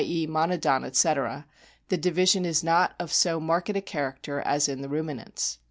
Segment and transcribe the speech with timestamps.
[0.03, 1.45] e., Monodon, etc.),
[1.89, 5.59] the division is not of so marked a character as in the Ruminants.